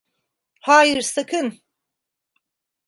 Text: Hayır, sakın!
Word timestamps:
Hayır, 0.61 1.01
sakın! 1.01 1.59